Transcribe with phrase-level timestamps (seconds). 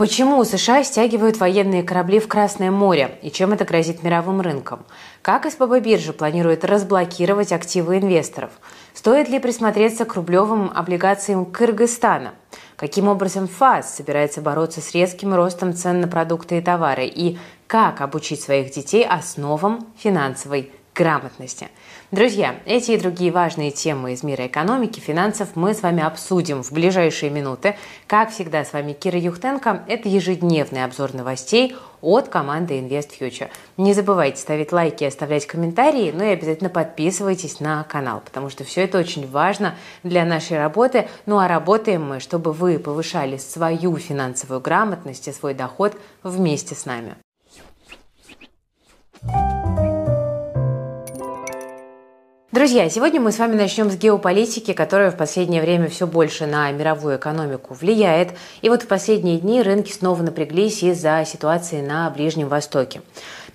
[0.00, 4.86] Почему США стягивают военные корабли в Красное море и чем это грозит мировым рынкам?
[5.20, 8.50] Как СПБ биржа планирует разблокировать активы инвесторов?
[8.94, 12.32] Стоит ли присмотреться к рублевым облигациям Кыргызстана?
[12.76, 17.04] Каким образом ФАС собирается бороться с резким ростом цен на продукты и товары?
[17.04, 21.68] И как обучить своих детей основам финансовой грамотности.
[22.10, 26.72] Друзья, эти и другие важные темы из мира экономики, финансов мы с вами обсудим в
[26.72, 27.76] ближайшие минуты.
[28.06, 29.84] Как всегда, с вами Кира Юхтенко.
[29.88, 33.48] Это ежедневный обзор новостей от команды Invest Future.
[33.78, 38.82] Не забывайте ставить лайки оставлять комментарии, ну и обязательно подписывайтесь на канал, потому что все
[38.84, 41.08] это очень важно для нашей работы.
[41.24, 46.84] Ну а работаем мы, чтобы вы повышали свою финансовую грамотность и свой доход вместе с
[46.84, 47.16] нами.
[52.52, 56.68] Друзья, сегодня мы с вами начнем с геополитики, которая в последнее время все больше на
[56.72, 58.30] мировую экономику влияет.
[58.60, 63.02] И вот в последние дни рынки снова напряглись из-за ситуации на Ближнем Востоке.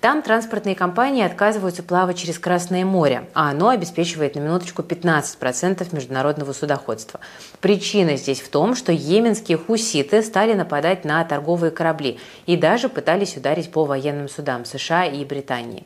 [0.00, 6.54] Там транспортные компании отказываются плавать через Красное море, а оно обеспечивает на минуточку 15% международного
[6.54, 7.20] судоходства.
[7.60, 13.36] Причина здесь в том, что йеменские хуситы стали нападать на торговые корабли и даже пытались
[13.36, 15.84] ударить по военным судам США и Британии.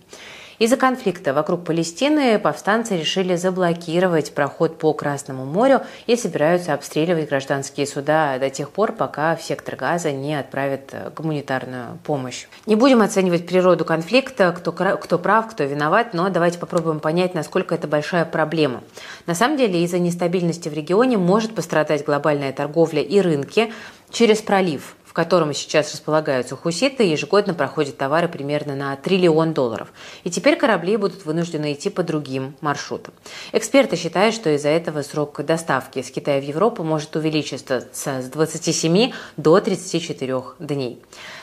[0.61, 7.87] Из-за конфликта вокруг Палестины повстанцы решили заблокировать проход по Красному морю и собираются обстреливать гражданские
[7.87, 12.47] суда до тех пор, пока в сектор газа не отправят э, гуманитарную помощь.
[12.67, 17.75] Не будем оценивать природу конфликта, кто, кто прав, кто виноват, но давайте попробуем понять, насколько
[17.75, 18.83] это большая проблема.
[19.25, 23.73] На самом деле из-за нестабильности в регионе может пострадать глобальная торговля и рынки
[24.11, 29.89] через пролив в котором сейчас располагаются хуситы, ежегодно проходят товары примерно на триллион долларов.
[30.23, 33.13] И теперь корабли будут вынуждены идти по другим маршрутам.
[33.51, 39.11] Эксперты считают, что из-за этого срок доставки с Китая в Европу может увеличиться с 27
[39.37, 41.03] до 34 дней.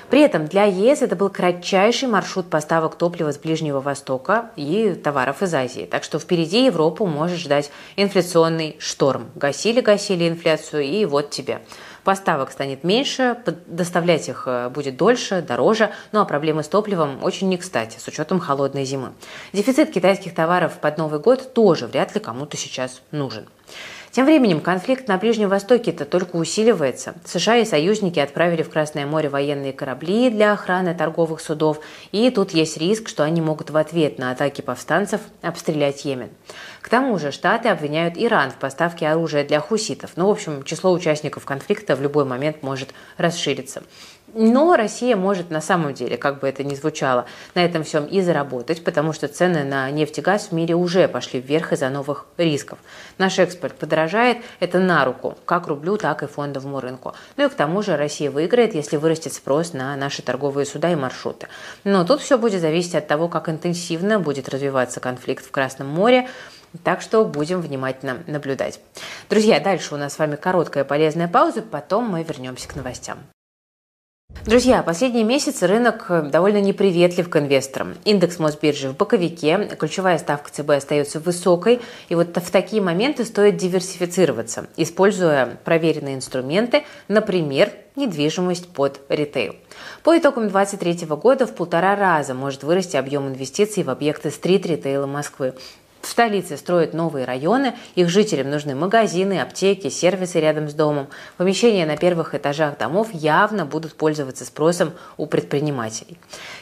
[0.09, 5.43] При этом для ЕС это был кратчайший маршрут поставок топлива с Ближнего Востока и товаров
[5.43, 5.85] из Азии.
[5.91, 9.29] Так что впереди Европу может ждать инфляционный шторм.
[9.35, 11.59] Гасили-гасили инфляцию, и вот тебе
[12.07, 13.35] поставок станет меньше,
[13.65, 18.07] доставлять их э, будет дольше, дороже, ну а проблемы с топливом очень не кстати, с
[18.07, 19.11] учетом холодной зимы.
[19.51, 23.45] Дефицит китайских товаров под Новый год тоже вряд ли кому-то сейчас нужен.
[24.17, 27.13] Тем временем конфликт на Ближнем Востоке это только усиливается.
[27.23, 32.49] США и союзники отправили в Красное море военные корабли для охраны торговых судов, и тут
[32.49, 36.31] есть риск, что они могут в ответ на атаки повстанцев обстрелять Йемен.
[36.81, 40.13] К тому же Штаты обвиняют Иран в поставке оружия для хуситов.
[40.15, 43.83] Ну, в общем, число участников конфликта в любой момент может расшириться.
[44.33, 48.21] Но Россия может на самом деле, как бы это ни звучало, на этом всем и
[48.21, 52.25] заработать, потому что цены на нефть и газ в мире уже пошли вверх из-за новых
[52.37, 52.77] рисков.
[53.17, 57.15] Наш экспорт подорожает, это на руку, как рублю, так и фондовому рынку.
[57.37, 60.95] Ну и к тому же Россия выиграет, если вырастет спрос на наши торговые суда и
[60.95, 61.47] маршруты.
[61.85, 66.27] Но тут все будет зависеть от того, как интенсивно будет развиваться конфликт в Красном море,
[66.83, 68.81] так что будем внимательно наблюдать.
[69.29, 73.19] Друзья, дальше у нас с вами короткая полезная пауза, потом мы вернемся к новостям.
[74.47, 77.95] Друзья, последние месяцы рынок э, довольно неприветлив к инвесторам.
[78.05, 83.57] Индекс Мосбиржи в боковике, ключевая ставка ЦБ остается высокой, и вот в такие моменты стоит
[83.57, 89.57] диверсифицироваться, используя проверенные инструменты, например, недвижимость под ритейл.
[90.01, 95.55] По итогам 2023 года в полтора раза может вырасти объем инвестиций в объекты стрит-ритейла Москвы.
[96.07, 101.09] В столице строят новые районы, их жителям нужны магазины, аптеки, сервисы рядом с домом.
[101.35, 106.17] Помещения на первых этажах домов явно будут пользоваться спросом у предпринимателей.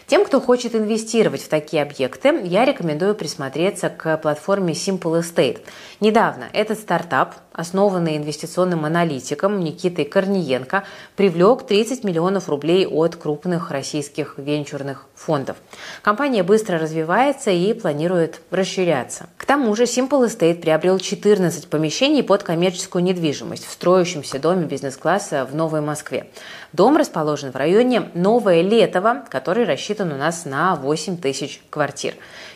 [0.07, 5.61] Тем, кто хочет инвестировать в такие объекты, я рекомендую присмотреться к платформе Simple Estate.
[5.99, 10.83] Недавно этот стартап, основанный инвестиционным аналитиком Никитой Корниенко,
[11.15, 15.57] привлек 30 миллионов рублей от крупных российских венчурных фондов.
[16.01, 19.27] Компания быстро развивается и планирует расширяться.
[19.37, 25.47] К тому же Simple Estate приобрел 14 помещений под коммерческую недвижимость в строящемся доме бизнес-класса
[25.49, 26.27] в Новой Москве.
[26.73, 32.15] Дом расположен в районе Новое Летово, который рассчитан у нас на 8 тысяч квартир.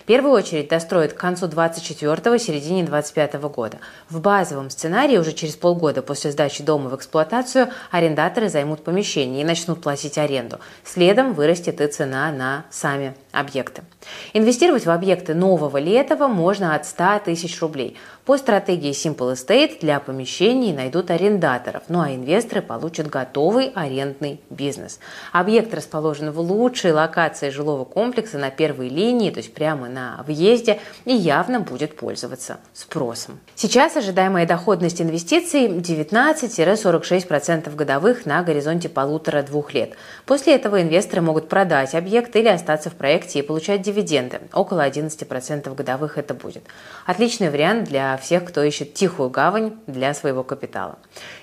[0.09, 3.77] Первую очередь достроят к концу 24-го, середине 25 -го года.
[4.09, 9.45] В базовом сценарии уже через полгода после сдачи дома в эксплуатацию арендаторы займут помещение и
[9.45, 10.57] начнут платить аренду.
[10.83, 13.83] Следом вырастет и цена на сами объекты.
[14.33, 17.97] Инвестировать в объекты нового летого можно от 100 тысяч рублей.
[18.25, 24.99] По стратегии Simple Estate для помещений найдут арендаторов, ну а инвесторы получат готовый арендный бизнес.
[25.31, 30.79] Объект расположен в лучшей локации жилого комплекса на первой линии, то есть прямо на въезде,
[31.05, 33.39] и явно будет пользоваться спросом.
[33.55, 39.93] Сейчас ожидаемая доходность инвестиций 19-46% годовых на горизонте полутора-двух лет.
[40.25, 44.39] После этого инвесторы могут продать объект или остаться в проекте и получать дивиденды.
[44.53, 46.63] Около 11% годовых это будет.
[47.05, 50.97] Отличный вариант для всех, кто ищет тихую гавань для своего капитала.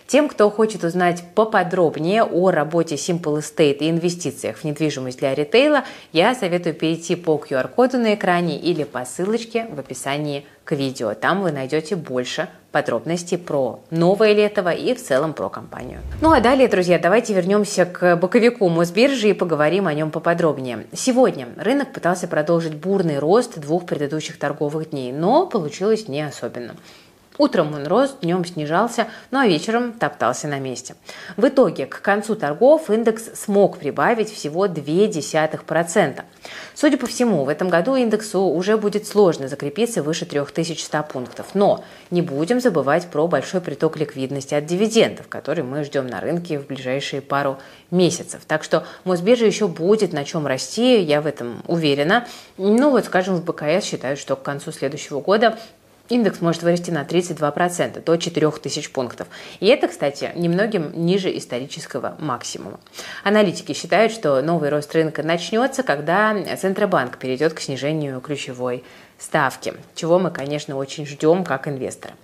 [0.06, 5.84] Тем, кто хочет узнать поподробнее о работе Simple Estate и инвестициях в недвижимость для ритейла,
[6.12, 11.14] я советую перейти по QR-коду на экране или по ссылочке в описании к видео.
[11.14, 16.00] Там вы найдете больше подробностей про новое Летово и в целом про компанию.
[16.20, 20.86] Ну а далее, друзья, давайте вернемся к боковику Мосбиржи и поговорим о нем поподробнее.
[20.92, 26.74] Сегодня рынок пытался продолжить бурный рост двух предыдущих торговых дней, но получилось не особенно.
[27.38, 30.94] Утром он рос, днем снижался, ну а вечером топтался на месте.
[31.36, 36.22] В итоге к концу торгов индекс смог прибавить всего 0,2%.
[36.74, 41.46] Судя по всему, в этом году индексу уже будет сложно закрепиться выше 3100 пунктов.
[41.54, 46.58] Но не будем забывать про большой приток ликвидности от дивидендов, который мы ждем на рынке
[46.58, 47.58] в ближайшие пару
[47.90, 48.42] месяцев.
[48.46, 52.26] Так что Мосбиржа еще будет на чем расти, я в этом уверена.
[52.58, 55.58] Ну вот, скажем, в БКС считают, что к концу следующего года
[56.08, 59.28] Индекс может вырасти на 32%, до 4000 пунктов.
[59.60, 62.78] И это, кстати, немногим ниже исторического максимума.
[63.24, 68.84] Аналитики считают, что новый рост рынка начнется, когда Центробанк перейдет к снижению ключевой
[69.94, 72.14] чего мы, конечно, очень ждем как инвесторы.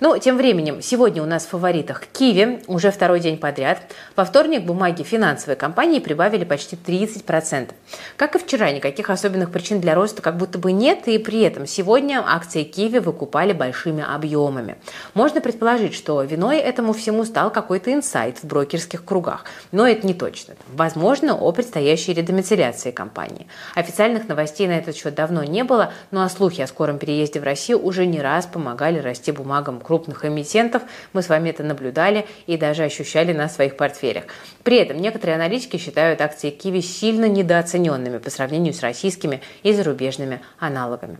[0.00, 3.78] Но тем временем сегодня у нас в фаворитах Киви уже второй день подряд.
[4.16, 7.70] Во вторник бумаги финансовой компании прибавили почти 30%.
[8.16, 11.66] Как и вчера, никаких особенных причин для роста как будто бы нет, и при этом
[11.66, 14.76] сегодня акции Киви выкупали большими объемами.
[15.14, 20.14] Можно предположить, что виной этому всему стал какой-то инсайт в брокерских кругах, но это не
[20.14, 20.54] точно.
[20.72, 23.46] Возможно, о предстоящей редомицеляции компании.
[23.74, 27.84] Официальных новостей на этот счет давно не было, но слухи о скором переезде в Россию
[27.84, 30.80] уже не раз помогали расти бумагам крупных эмитентов.
[31.12, 34.24] Мы с вами это наблюдали и даже ощущали на своих портфелях.
[34.62, 40.40] При этом некоторые аналитики считают акции Киви сильно недооцененными по сравнению с российскими и зарубежными
[40.58, 41.18] аналогами.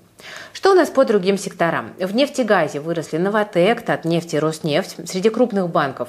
[0.55, 1.93] Что у нас по другим секторам?
[1.99, 5.07] В нефтегазе выросли Новотек, Татнефть и Роснефть.
[5.07, 6.09] Среди крупных банков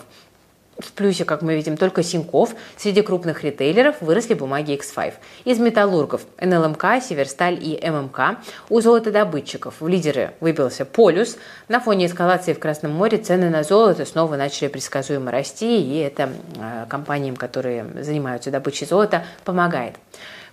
[0.83, 2.55] в плюсе, как мы видим, только Синьков.
[2.77, 5.13] Среди крупных ритейлеров выросли бумаги X5.
[5.45, 8.39] Из металлургов НЛМК, Северсталь и ММК.
[8.69, 11.37] У золотодобытчиков в лидеры выбился Полюс.
[11.67, 16.29] На фоне эскалации в Красном море цены на золото снова начали предсказуемо расти, и это
[16.55, 19.95] э, компаниям, которые занимаются добычей золота, помогает.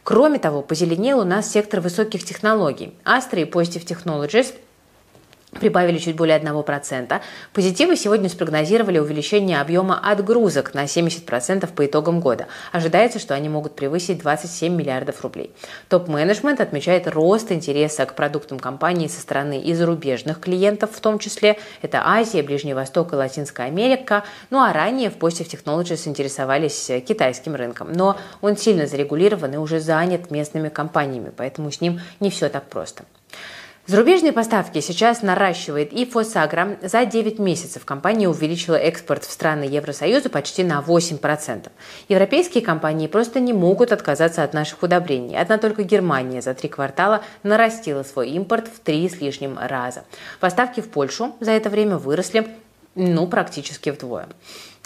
[0.04, 2.94] Кроме того, позеленел у нас сектор высоких технологий.
[3.04, 4.54] Astra и Positive Technologies–
[5.52, 7.20] прибавили чуть более 1%.
[7.52, 12.46] Позитивы сегодня спрогнозировали увеличение объема отгрузок на 70% по итогам года.
[12.72, 15.52] Ожидается, что они могут превысить 27 миллиардов рублей.
[15.88, 21.58] Топ-менеджмент отмечает рост интереса к продуктам компании со стороны и зарубежных клиентов, в том числе
[21.82, 24.24] это Азия, Ближний Восток и Латинская Америка.
[24.50, 27.92] Ну а ранее в Positive Technologies интересовались китайским рынком.
[27.92, 32.64] Но он сильно зарегулирован и уже занят местными компаниями, поэтому с ним не все так
[32.68, 33.04] просто.
[33.88, 36.76] Зарубежные поставки сейчас наращивает и Фосагра.
[36.82, 41.70] За 9 месяцев компания увеличила экспорт в страны Евросоюза почти на 8%.
[42.10, 45.38] Европейские компании просто не могут отказаться от наших удобрений.
[45.38, 50.04] Одна только Германия за три квартала нарастила свой импорт в три с лишним раза.
[50.38, 52.46] Поставки в Польшу за это время выросли
[52.94, 54.28] ну, практически вдвое.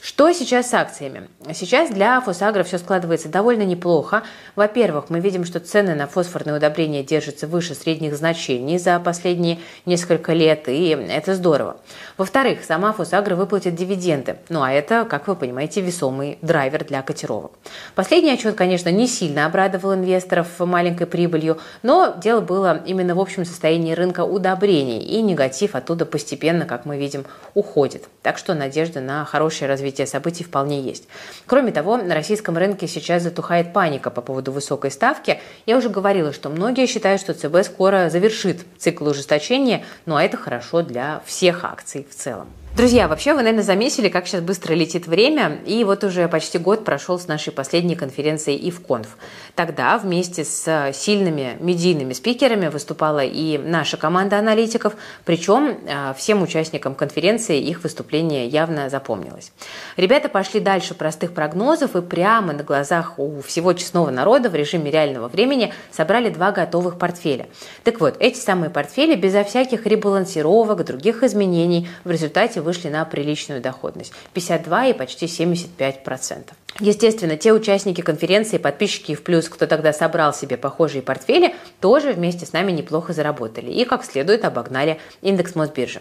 [0.05, 1.29] Что сейчас с акциями?
[1.53, 4.25] Сейчас для Фосагро все складывается довольно неплохо.
[4.57, 10.33] Во-первых, мы видим, что цены на фосфорные удобрения держатся выше средних значений за последние несколько
[10.33, 11.77] лет, и это здорово.
[12.19, 14.39] Во-вторых, сама Фосагро выплатит дивиденды.
[14.49, 17.53] Ну а это, как вы понимаете, весомый драйвер для котировок.
[17.95, 23.45] Последний отчет, конечно, не сильно обрадовал инвесторов маленькой прибылью, но дело было именно в общем
[23.45, 28.09] состоянии рынка удобрений, и негатив оттуда постепенно, как мы видим, уходит.
[28.23, 31.09] Так что надежда на хорошее развитие развития событий вполне есть.
[31.47, 35.41] Кроме того, на российском рынке сейчас затухает паника по поводу высокой ставки.
[35.67, 40.37] Я уже говорила, что многие считают, что ЦБ скоро завершит цикл ужесточения, ну а это
[40.37, 42.49] хорошо для всех акций в целом.
[42.75, 46.87] Друзья, вообще вы, наверное, заметили, как сейчас быстро летит время, и вот уже почти год
[46.87, 49.09] прошел с нашей последней конференции IFConf.
[49.55, 54.95] Тогда вместе с сильными медийными спикерами выступала и наша команда аналитиков,
[55.27, 59.53] причем а, всем участникам конференции их выступление явно запомнилось.
[59.99, 64.91] Ребята пошли дальше простых прогнозов и прямо на глазах у всего честного народа в режиме
[64.91, 67.49] реального времени собрали два готовых портфеля.
[67.85, 73.61] Так вот, эти самые портфели безо всяких ребалансировок, других изменений в результате вышли на приличную
[73.61, 76.57] доходность– 52 и почти 75 процентов.
[76.81, 82.47] Естественно, те участники конференции, подписчики в плюс, кто тогда собрал себе похожие портфели, тоже вместе
[82.47, 86.01] с нами неплохо заработали и как следует обогнали индекс Мосбиржи.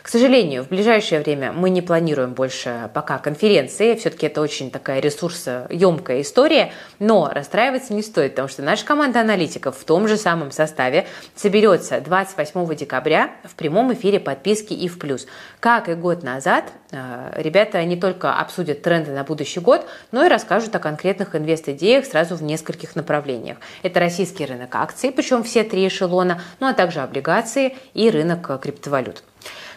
[0.00, 5.00] К сожалению, в ближайшее время мы не планируем больше пока конференции, все-таки это очень такая
[5.00, 10.52] ресурсоемкая история, но расстраиваться не стоит, потому что наша команда аналитиков в том же самом
[10.52, 15.26] составе соберется 28 декабря в прямом эфире подписки и в плюс.
[15.58, 20.28] Как и год назад, э, ребята не только обсудят тренды на будущий год, но и
[20.28, 23.56] расскажут о конкретных инвест-идеях сразу в нескольких направлениях.
[23.82, 29.22] Это российский рынок акций, причем все три эшелона, ну а также облигации и рынок криптовалют.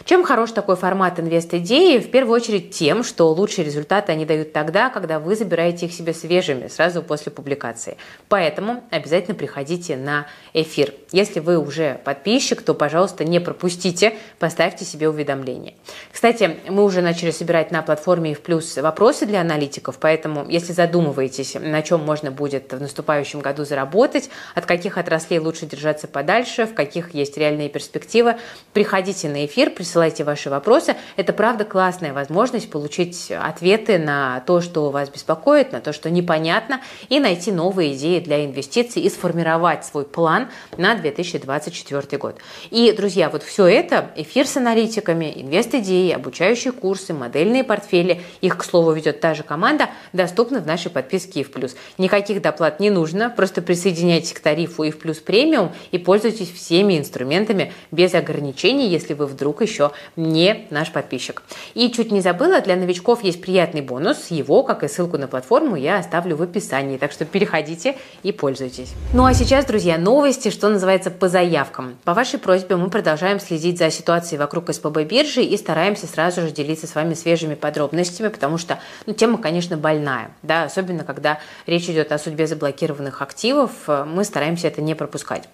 [0.06, 1.98] Чем хорош такой формат инвест-идеи?
[1.98, 6.14] В первую очередь тем, что лучшие результаты они дают тогда, когда вы забираете их себе
[6.14, 7.98] свежими, сразу после публикации.
[8.30, 10.94] Поэтому обязательно приходите на эфир.
[11.12, 15.74] Если вы уже подписчик, то, пожалуйста, не пропустите, поставьте себе уведомления.
[16.12, 21.56] Кстати, мы уже начали собирать на платформе в плюс вопросы для аналитиков, поэтому, если задумываетесь,
[21.56, 26.76] на чем можно будет в наступающем году заработать, от каких отраслей лучше держаться подальше, в
[26.76, 28.36] каких есть реальные перспективы,
[28.72, 30.98] приходите на эфир, присылайте присылайте ваши вопросы.
[31.16, 36.82] Это, правда, классная возможность получить ответы на то, что вас беспокоит, на то, что непонятно,
[37.08, 42.40] и найти новые идеи для инвестиций и сформировать свой план на 2024 год.
[42.72, 48.66] И, друзья, вот все это, эфир с аналитиками, инвест-идеи, обучающие курсы, модельные портфели, их, к
[48.66, 51.52] слову, ведет та же команда, доступны в нашей подписке ИФ+.
[51.98, 57.72] Никаких доплат не нужно, просто присоединяйтесь к тарифу ИФ Плюс премиум и пользуйтесь всеми инструментами
[57.92, 61.44] без ограничений, если вы вдруг еще еще не наш подписчик.
[61.74, 64.28] И чуть не забыла, для новичков есть приятный бонус.
[64.30, 66.98] Его, как и ссылку на платформу, я оставлю в описании.
[66.98, 68.94] Так что переходите и пользуйтесь.
[69.14, 71.98] Ну а сейчас, друзья, новости, что называется, по заявкам.
[72.04, 76.52] По вашей просьбе мы продолжаем следить за ситуацией вокруг СПБ биржи и стараемся сразу же
[76.52, 80.32] делиться с вами свежими подробностями, потому что ну, тема, конечно, больная.
[80.42, 85.48] Да, особенно когда речь идет о судьбе заблокированных активов, мы стараемся это не пропускать.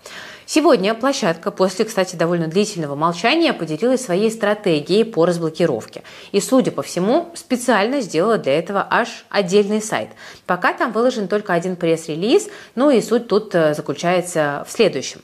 [0.45, 6.03] Сегодня площадка после, кстати, довольно длительного молчания поделилась своей стратегией по разблокировке.
[6.31, 10.09] И, судя по всему, специально сделала для этого аж отдельный сайт.
[10.45, 15.21] Пока там выложен только один пресс-релиз, ну и суть тут э, заключается в следующем.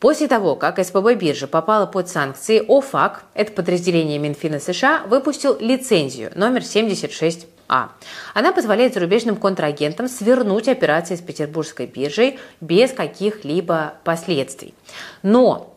[0.00, 6.30] После того, как СПБ биржа попала под санкции, ОФАК, это подразделение Минфина США, выпустил лицензию
[6.36, 7.90] номер 76 а.
[8.32, 14.72] Она позволяет зарубежным контрагентам свернуть операции с петербургской биржей без каких-либо последствий.
[15.22, 15.74] Но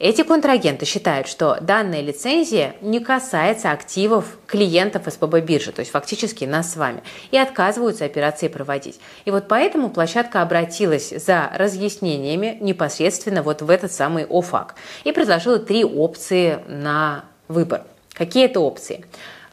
[0.00, 6.44] эти контрагенты считают, что данная лицензия не касается активов клиентов СПБ биржи, то есть фактически
[6.44, 8.98] нас с вами, и отказываются операции проводить.
[9.24, 14.74] И вот поэтому площадка обратилась за разъяснениями непосредственно вот в этот самый ОФАК
[15.04, 17.82] и предложила три опции на выбор.
[18.12, 19.04] Какие это опции?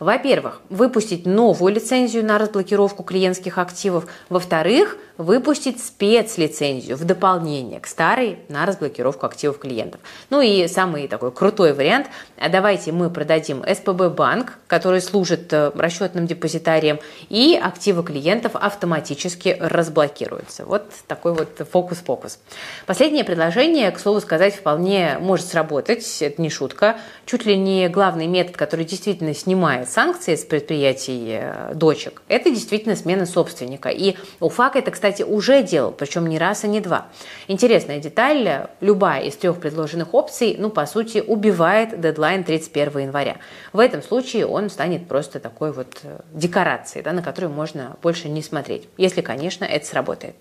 [0.02, 4.08] Во-первых, выпустить новую лицензию на разблокировку клиентских активов.
[4.30, 10.02] Во-вторых, выпустить спецлицензию в дополнение к старой на разблокировку активов клиентов.
[10.32, 12.08] Ну и самый такой крутой вариант.
[12.52, 20.66] Давайте мы продадим СПБ банк, который служит э, расчетным депозитарием, и активы клиентов автоматически разблокируются.
[20.66, 22.40] Вот такой вот фокус-фокус.
[22.88, 26.22] Последнее предложение, к слову сказать, вполне может сработать.
[26.24, 26.98] Это не шутка.
[27.28, 32.96] Чуть ли не главный метод, который действительно снимает санкции с предприятий э, дочек, это действительно
[32.96, 33.90] смена собственника.
[33.90, 37.08] И УФАК это, кстати, уже делал, причем не раз и не два.
[37.48, 43.38] Интересная деталь, любая из трех предложенных опций, ну, по сути, убивает дедлайн 31 января.
[43.74, 48.30] В этом случае он станет просто такой вот э, декорацией, да, на которую можно больше
[48.30, 50.36] не смотреть, если, конечно, это сработает.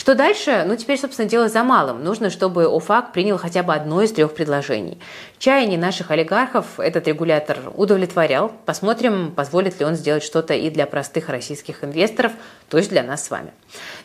[0.00, 0.64] Что дальше?
[0.66, 2.02] Ну, теперь, собственно, дело за малым.
[2.02, 4.98] Нужно, чтобы ОФАК принял хотя бы одно из трех предложений.
[5.38, 8.50] Чаяние наших олигархов этот регулятор удовлетворял.
[8.64, 12.32] Посмотрим, позволит ли он сделать что-то и для простых российских инвесторов,
[12.70, 13.52] то есть для нас с вами.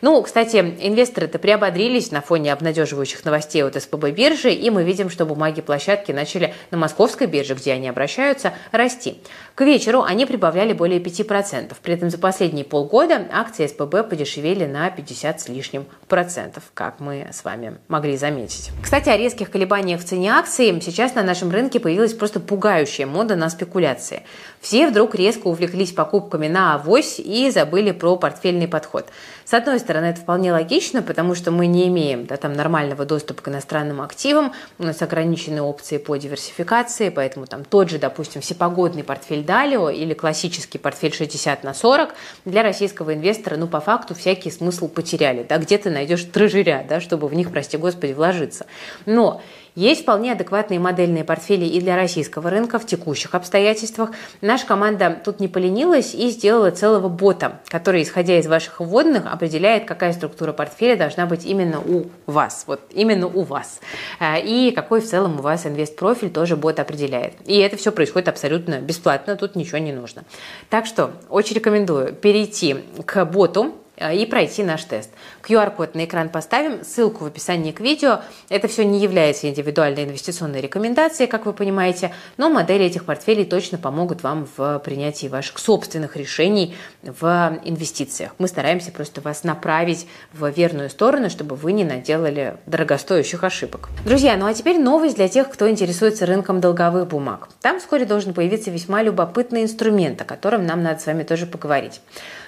[0.01, 5.25] Ну, кстати, инвесторы-то приободрились на фоне обнадеживающих новостей от СПБ биржи, и мы видим, что
[5.25, 9.21] бумаги площадки начали на московской бирже, где они обращаются, расти.
[9.55, 11.73] К вечеру они прибавляли более 5%.
[11.81, 17.27] При этом за последние полгода акции СПБ подешевели на 50 с лишним процентов, как мы
[17.31, 18.71] с вами могли заметить.
[18.81, 23.35] Кстати, о резких колебаниях в цене акций сейчас на нашем рынке появилась просто пугающая мода
[23.35, 24.23] на спекуляции.
[24.61, 29.07] Все вдруг резко увлеклись покупками на авось и забыли про портфельный подход.
[29.45, 33.43] С одной стороны, это вполне логично, потому что мы не имеем да, там, нормального доступа
[33.43, 39.03] к иностранным активам, у нас ограничены опции по диверсификации, поэтому там тот же, допустим, всепогодный
[39.03, 44.49] портфель Далио или классический портфель 60 на 40 для российского инвестора, ну, по факту, всякий
[44.49, 45.45] смысл потеряли.
[45.47, 48.65] Да, где ты найдешь трежеря, да, чтобы в них, прости господи, вложиться.
[49.05, 49.41] Но
[49.75, 54.12] есть вполне адекватные модельные портфели и для российского рынка в текущих обстоятельствах.
[54.41, 59.86] Наша команда тут не поленилась и сделала целого бота, который, исходя из ваших вводных, определяет,
[59.86, 62.63] какая структура портфеля должна быть именно у вас.
[62.67, 63.82] Вот именно у вас.
[64.20, 67.34] А, и какой в целом у вас инвест-профиль тоже бот определяет.
[67.46, 70.24] И это все происходит абсолютно бесплатно, тут ничего не нужно.
[70.70, 75.09] Так что очень рекомендую перейти к боту, Э, и пройти наш тест.
[75.43, 78.21] QR-код на экран поставим, ссылку в описании к видео.
[78.49, 83.77] Это все не является индивидуальной инвестиционной рекомендацией, как вы понимаете, но модели этих портфелей точно
[83.77, 88.33] помогут вам в принятии ваших собственных решений в инвестициях.
[88.37, 93.89] Мы стараемся просто вас направить в верную сторону, чтобы вы не наделали дорогостоящих ошибок.
[94.05, 97.49] Друзья, ну а теперь новость для тех, кто интересуется рынком долговых бумаг.
[97.61, 102.01] Там вскоре должен появиться весьма любопытный инструмент, о котором нам надо с вами тоже поговорить.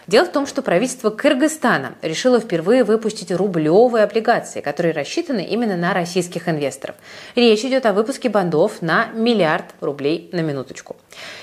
[0.07, 5.93] Дело в том, что правительство Кыргызстана решило впервые выпустить рублевые облигации, которые рассчитаны именно на
[5.93, 6.95] российских инвесторов.
[7.35, 10.95] Речь идет о выпуске бандов на миллиард рублей на минуточку.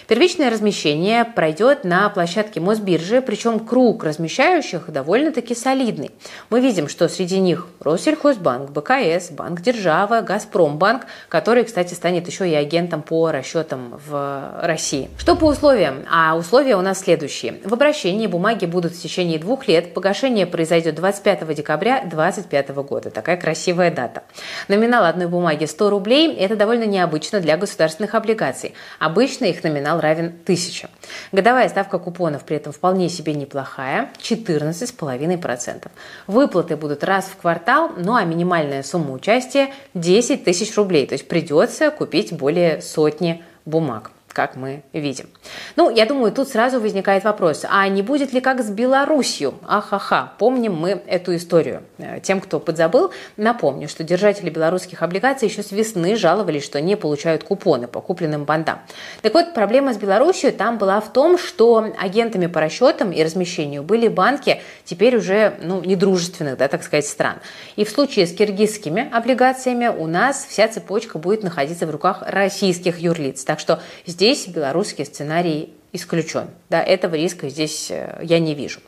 [0.06, 6.10] Первичное размещение пройдет на площадке Мосбиржи, причем круг размещающих довольно-таки солидный.
[6.48, 12.54] Мы видим, что среди них Россельхозбанк, БКС, Банк Держава, Газпромбанк, который, кстати, станет еще и
[12.54, 15.10] агентом по расчетам в России.
[15.18, 16.04] Что по условиям?
[16.10, 17.60] А условия у нас следующие.
[17.64, 19.92] В обращении бумаги будут в течение двух лет.
[19.92, 23.10] Погашение произойдет 25 декабря 2025 года.
[23.10, 24.22] Такая красивая дата.
[24.68, 26.34] Номинал одной бумаги 100 рублей.
[26.36, 28.74] Это довольно необычно для государственных облигаций.
[28.98, 30.88] Обычно их номинал равен 1000.
[31.32, 35.88] Годовая ставка купонов при этом вполне себе неплохая– 14,5%.
[36.28, 41.06] Выплаты будут раз в квартал, ну а минимальная сумма участия– 10 тысяч рублей.
[41.06, 45.28] То есть придется купить более сотни бумаг как мы видим.
[45.76, 49.54] Ну, я думаю, тут сразу возникает вопрос, а не будет ли как с Беларусью?
[49.66, 51.84] Ахаха, помним мы эту историю.
[51.98, 56.96] Э, тем, кто подзабыл, напомню, что держатели белорусских облигаций еще с весны жаловались, что не
[56.96, 58.80] получают купоны по купленным бандам.
[59.22, 63.84] Так вот, проблема с Беларусью там была в том, что агентами по расчетам и размещению
[63.84, 67.36] были банки теперь уже ну, недружественных, да, так сказать, стран.
[67.76, 72.98] И в случае с киргизскими облигациями у нас вся цепочка будет находиться в руках российских
[72.98, 73.44] юрлиц.
[73.44, 76.48] Так что здесь Здесь белорусский сценарий исключен.
[76.70, 78.80] Да, этого риска здесь э, я не вижу.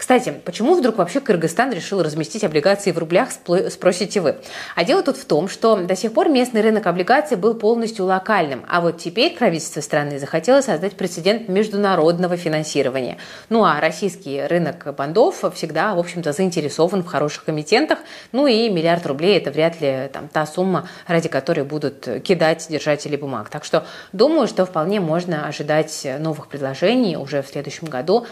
[0.00, 3.28] Кстати, почему вдруг вообще Кыргызстан решил разместить облигации в рублях,
[3.68, 4.36] спросите вы.
[4.74, 8.64] А дело тут в том, что до сих пор местный рынок облигаций был полностью локальным,
[8.66, 13.18] а вот теперь правительство страны захотело создать прецедент международного финансирования.
[13.50, 17.98] Ну а российский рынок бандов всегда, в общем-то, заинтересован в хороших эмитентах,
[18.32, 23.16] ну и миллиард рублей– это вряд ли там, та сумма, ради которой будут кидать держатели
[23.16, 23.50] бумаг.
[23.50, 23.84] Так что
[24.14, 28.26] думаю, что вполне можно ожидать новых предложений уже в следующем году.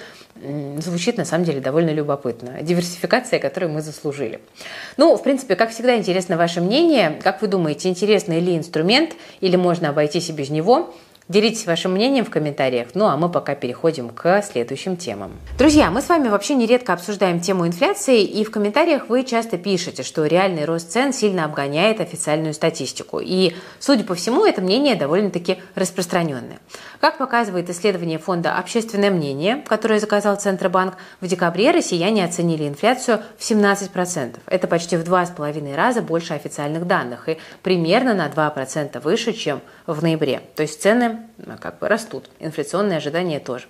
[0.78, 2.62] Звучит на самом деле довольно любопытно.
[2.62, 4.40] Диверсификация, которую мы заслужили.
[4.96, 7.18] Ну, в принципе, как всегда, интересно ваше мнение.
[7.22, 10.94] Как вы думаете, интересный ли инструмент или можно обойтись и без него?
[11.28, 12.88] Делитесь вашим мнением в комментариях.
[12.94, 15.32] Ну а мы пока переходим к следующим темам.
[15.58, 20.02] Друзья, мы с вами вообще нередко обсуждаем тему инфляции, и в комментариях вы часто пишете,
[20.04, 23.20] что реальный рост цен сильно обгоняет официальную статистику.
[23.20, 26.60] И, судя по всему, это мнение довольно-таки распространенное.
[26.98, 33.42] Как показывает исследование фонда «Общественное мнение», которое заказал Центробанк, в декабре россияне оценили инфляцию в
[33.42, 34.36] 17%.
[34.46, 39.34] Это почти в два с половиной раза больше официальных данных и примерно на 2% выше,
[39.34, 40.40] чем в ноябре.
[40.56, 43.66] То есть цены ну, как бы растут, инфляционные ожидания тоже.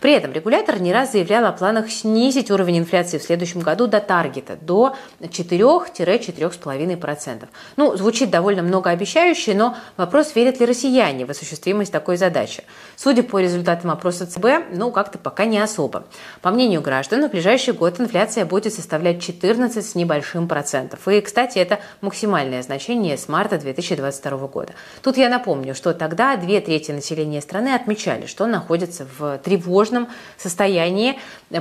[0.00, 4.00] При этом регулятор не раз заявлял о планах снизить уровень инфляции в следующем году до
[4.00, 7.48] таргета, до 4-4,5%.
[7.76, 12.64] Ну, звучит довольно многообещающе, но вопрос, верят ли россияне в осуществимость такой задачи.
[12.96, 16.04] Судя по результатам опроса ЦБ, ну, как-то пока не особо.
[16.40, 21.06] По мнению граждан, в ближайший год инфляция будет составлять 14 с небольшим процентов.
[21.08, 24.72] И, кстати, это максимальное значение с марта 2022 года.
[25.02, 30.08] Тут я напомню, что тогда две трети трети населения страны отмечали, что находятся в тревожном
[30.36, 31.18] состоянии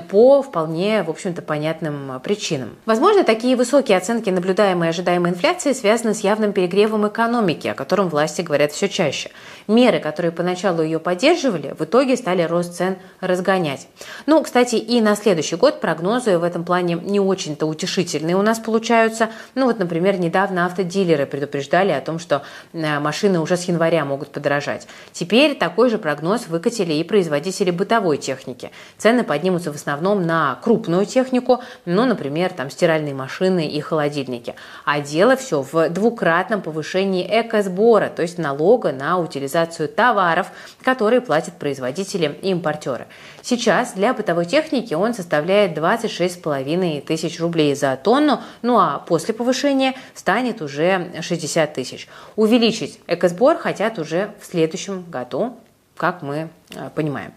[0.09, 2.69] по вполне, в общем-то, понятным причинам.
[2.85, 8.09] Возможно, такие высокие оценки наблюдаемой и ожидаемой инфляции связаны с явным перегревом экономики, о котором
[8.09, 9.31] власти говорят все чаще.
[9.67, 13.87] Меры, которые поначалу ее поддерживали, в итоге стали рост цен разгонять.
[14.25, 18.59] Ну, кстати, и на следующий год прогнозы в этом плане не очень-то утешительные у нас
[18.59, 19.29] получаются.
[19.55, 24.29] Ну вот, например, недавно автодилеры предупреждали о том, что э, машины уже с января могут
[24.29, 24.87] подорожать.
[25.17, 28.69] Теперь такой же прогноз выкатили и производители бытовой техники.
[28.99, 34.53] Цены поднимутся в основном на крупную технику, ну, например, там стиральные машины и холодильники.
[34.85, 40.51] А дело все в двукратном повышении экосбора, то есть налога на утилизацию товаров,
[40.83, 43.07] которые платят производители и импортеры.
[43.49, 49.93] Сейчас для бытовой техники он составляет 26,5 тысяч рублей за тонну, ну а после повышения
[50.15, 52.09] станет уже 60 тысяч.
[52.35, 55.55] Увеличить экосбор хотят уже в следующем году,
[55.97, 57.33] как мы э, понимаем.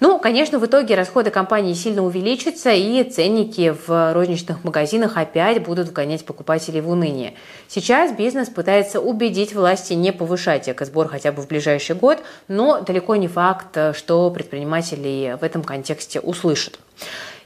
[0.00, 5.88] Ну, конечно, в итоге расходы компании сильно увеличатся, и ценники в розничных магазинах опять будут
[5.88, 7.34] вгонять покупателей в уныние.
[7.68, 13.16] Сейчас бизнес пытается убедить власти не повышать экосбор хотя бы в ближайший год, но далеко
[13.16, 16.78] не факт, что предприниматели в этом контексте услышат.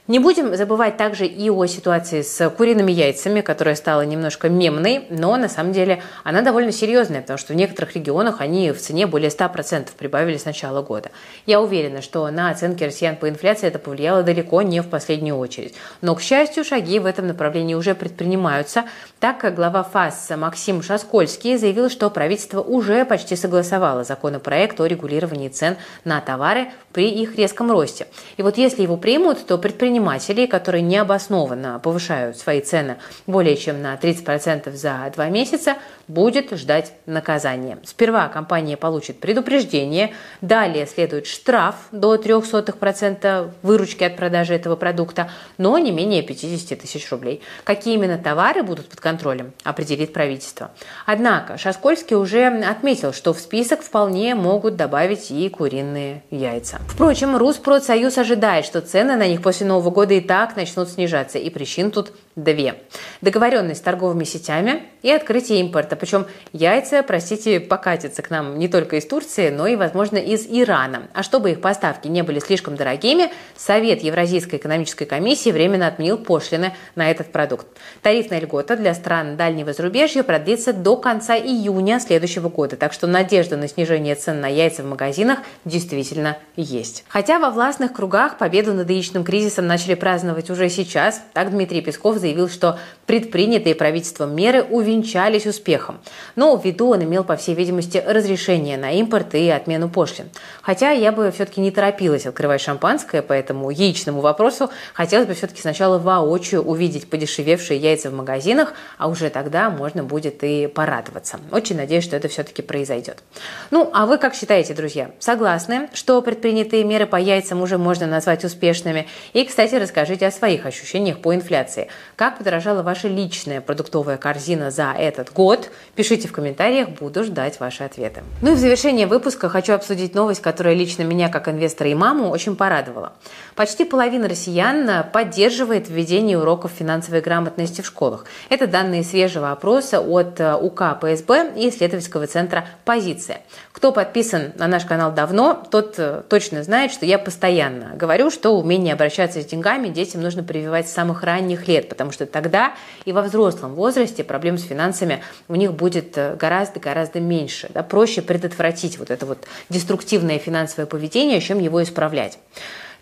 [0.07, 5.35] Не будем забывать также и о ситуации с куриными яйцами, которая стала немножко мемной, но
[5.35, 9.29] на самом деле она довольно серьезная, потому что в некоторых регионах они в цене более
[9.29, 11.11] 100% прибавили с начала года.
[11.45, 15.75] Я уверена, что на оценки россиян по инфляции это повлияло далеко не в последнюю очередь.
[15.99, 18.85] Но, к счастью, шаги в этом направлении уже предпринимаются,
[19.19, 25.49] так как глава ФАС Максим Шаскольский заявил, что правительство уже почти согласовало законопроект о регулировании
[25.49, 28.07] цен на товары при их резком росте.
[28.37, 33.95] И вот если его примут, то предприниматели которые необоснованно повышают свои цены более чем на
[33.95, 35.77] 30% за два месяца,
[36.07, 37.79] будет ждать наказание.
[37.85, 45.77] Сперва компания получит предупреждение, далее следует штраф до 0,03% выручки от продажи этого продукта, но
[45.77, 47.41] не менее 50 тысяч рублей.
[47.63, 50.71] Какие именно товары будут под контролем, определит правительство.
[51.05, 56.79] Однако Шаскольский уже отметил, что в список вполне могут добавить и куриные яйца.
[56.89, 61.49] Впрочем, Руспродсоюз ожидает, что цены на них после Нового года и так начнут снижаться, и
[61.49, 62.75] причин тут две.
[63.21, 65.95] Договоренность с торговыми сетями и открытие импорта.
[65.95, 71.07] Причем яйца, простите, покатятся к нам не только из Турции, но и, возможно, из Ирана.
[71.13, 76.73] А чтобы их поставки не были слишком дорогими, Совет Евразийской экономической комиссии временно отменил пошлины
[76.95, 77.65] на этот продукт.
[78.03, 83.57] Тарифная льгота для стран дальнего зарубежья продлится до конца июня следующего года, так что надежда
[83.57, 87.03] на снижение цен на яйца в магазинах действительно есть.
[87.07, 92.17] Хотя во властных кругах победу над яичным кризисом начали праздновать уже сейчас, так Дмитрий Песков
[92.17, 95.99] заявил, что предпринятые правительством меры увенчались успехом.
[96.35, 100.29] Но в виду он имел, по всей видимости, разрешение на импорт и отмену пошлин.
[100.61, 105.61] Хотя я бы все-таки не торопилась открывать шампанское, по этому яичному вопросу хотелось бы все-таки
[105.61, 111.39] сначала воочию увидеть подешевевшие яйца в магазинах, а уже тогда можно будет и порадоваться.
[111.51, 113.23] Очень надеюсь, что это все-таки произойдет.
[113.71, 115.11] Ну, а вы как считаете, друзья?
[115.19, 119.07] Согласны, что предпринятые меры по яйцам уже можно назвать успешными?
[119.31, 121.87] И, кстати, расскажите о своих ощущениях по инфляции.
[122.17, 125.69] Как подорожала ваша личная продуктовая корзина за этот год?
[125.93, 128.23] Пишите в комментариях, буду ждать ваши ответы.
[128.41, 132.29] Ну и в завершение выпуска хочу обсудить новость, которая лично меня, как инвестора и маму,
[132.29, 133.13] очень порадовала.
[133.55, 138.25] Почти половина россиян поддерживает введение уроков финансовой грамотности в школах.
[138.49, 143.41] Это данные свежего опроса от э, УК ПСБ и исследовательского центра «Позиция».
[143.73, 148.57] Кто подписан на наш канал давно, тот э, точно знает, что я постоянно говорю, что
[148.57, 152.73] умение обращаться с деньгами детям нужно прививать с самых ранних лет, потому что тогда
[153.05, 157.69] и во взрослом возрасте проблем с финансами у них будет гораздо-гораздо меньше.
[157.73, 162.39] Да, проще предотвратить вот это вот деструктивное финансовое поведение, чем его исправлять.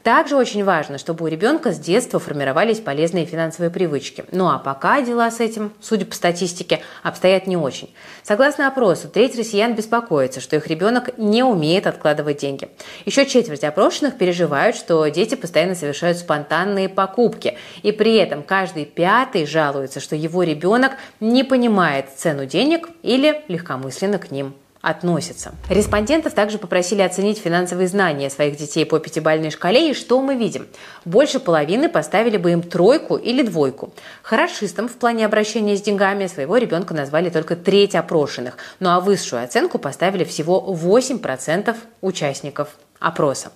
[0.05, 4.23] Также очень важно, чтобы у ребенка с детства формировались полезные финансовые привычки.
[4.31, 7.91] Ну а пока дела с этим, судя по статистике, обстоят не очень.
[8.21, 12.69] Согласно опросу, треть россиян беспокоится, что их ребенок не умеет откладывать деньги.
[13.05, 17.57] Еще четверть опрошенных переживают, что дети постоянно совершают спонтанные покупки.
[17.81, 24.19] И при этом каждый пятый жалуется, что его ребенок не понимает цену денег или легкомысленно
[24.19, 24.53] к ним
[24.85, 25.55] относятся.
[25.67, 30.67] Респондентов также попросили оценить финансовые знания своих детей по пятибалльной шкале, и что мы видим?
[31.05, 33.91] Больше половины поставили бы им тройку или двойку.
[34.21, 39.43] Хорошистом в плане обращения с деньгами своего ребенка назвали только треть опрошенных, ну а высшую
[39.43, 42.69] оценку поставили всего 8% участников
[42.99, 43.51] опроса.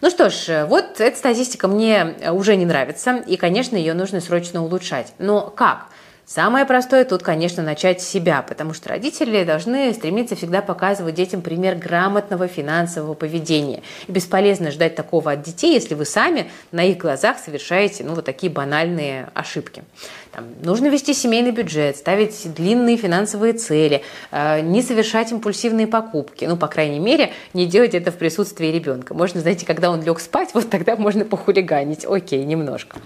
[0.00, 4.64] Ну что ж, вот эта статистика мне уже не нравится, и, конечно, ее нужно срочно
[4.64, 5.12] улучшать.
[5.18, 5.86] Но как?
[6.26, 11.42] Самое простое тут, конечно, начать с себя, потому что родители должны стремиться всегда показывать детям
[11.42, 13.82] пример грамотного финансового поведения.
[14.08, 18.24] И бесполезно ждать такого от детей, если вы сами на их глазах совершаете ну, вот
[18.24, 19.84] такие банальные ошибки.
[20.32, 26.44] Там, нужно вести семейный бюджет, ставить длинные финансовые цели, э, не совершать импульсивные покупки.
[26.44, 29.14] Ну, по крайней мере, не делать это в присутствии ребенка.
[29.14, 32.04] Можно, знаете, когда он лег спать, вот тогда можно похулиганить.
[32.04, 32.96] Окей, немножко.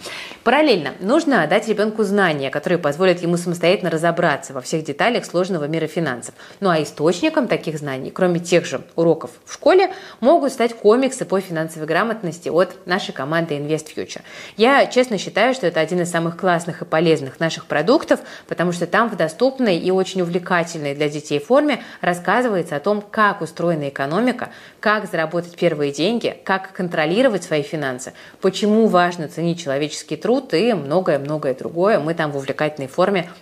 [0.43, 5.87] Параллельно нужно дать ребенку знания, которые позволят ему самостоятельно разобраться во всех деталях сложного мира
[5.87, 6.35] финансов.
[6.61, 9.91] Ну а источником таких знаний, кроме тех же уроков в школе,
[10.21, 14.21] могут стать комиксы по финансовой грамотности от нашей команды Invest Future.
[14.57, 18.87] Я честно считаю, что это один из самых классных и полезных наших продуктов, потому что
[18.87, 24.51] там в доступной и очень увлекательной для детей форме рассказывается о том, как устроена экономика,
[24.81, 31.55] как заработать первые деньги, как контролировать свои финансы, почему важно ценить человеческий труд и многое-многое
[31.55, 32.98] другое мы там в увлекательной форме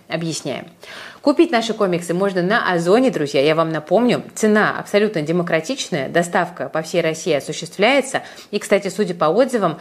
[0.07, 0.67] объясняем.
[1.21, 3.41] Купить наши комиксы можно на Озоне, друзья.
[3.41, 8.21] Я вам напомню, цена абсолютно демократичная, доставка по всей России осуществляется.
[8.51, 9.79] И, кстати, судя по отзывам,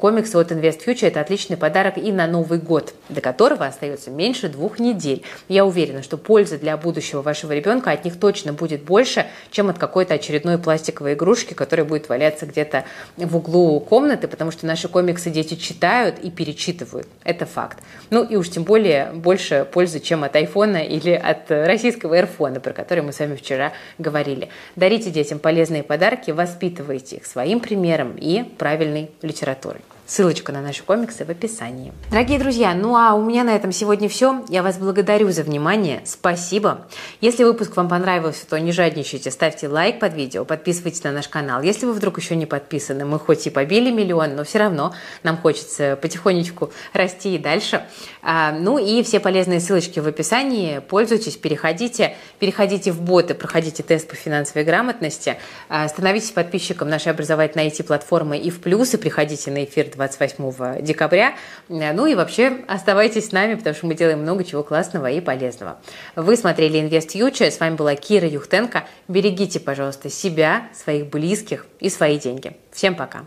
[0.00, 4.48] комиксы от Invest Future– это отличный подарок и на Новый год, до которого остается меньше
[4.48, 5.22] двух недель.
[5.48, 9.78] Я уверена, что польза для будущего вашего ребенка от них точно будет больше, чем от
[9.78, 12.84] какой-то очередной пластиковой игрушки, которая будет валяться где-то
[13.16, 17.06] в углу комнаты, потому что наши комиксы дети читают и перечитывают.
[17.22, 17.78] Это факт.
[18.10, 22.72] Ну и уж тем более больше пользы, чем от айфона или от российского эрфона, про
[22.72, 24.48] который мы с вами вчера говорили.
[24.76, 29.80] Дарите детям полезные подарки, воспитывайте их своим примером и правильной литературой.
[30.08, 31.92] Ссылочка на наши комиксы в описании.
[32.10, 34.42] Дорогие друзья, ну а у меня на этом сегодня все.
[34.48, 36.00] Я вас благодарю за внимание.
[36.06, 36.86] Спасибо.
[37.20, 41.60] Если выпуск вам понравился, то не жадничайте, ставьте лайк под видео, подписывайтесь на наш канал.
[41.60, 44.94] Если вы вдруг еще не подписаны, мы хоть и побили миллион, но все равно
[45.24, 47.82] нам хочется потихонечку расти и дальше.
[48.22, 50.78] А, ну и все полезные ссылочки в описании.
[50.78, 55.36] Пользуйтесь, переходите, переходите в боты, проходите тест по финансовой грамотности,
[55.68, 61.34] а, становитесь подписчиком нашей образовательной IT-платформы и в плюсы приходите на эфир 28 декабря.
[61.68, 65.78] Ну и вообще оставайтесь с нами, потому что мы делаем много чего классного и полезного.
[66.16, 68.84] Вы смотрели Invest Future, с вами была Кира Юхтенко.
[69.08, 72.56] Берегите, пожалуйста, себя, своих близких и свои деньги.
[72.72, 73.26] Всем пока!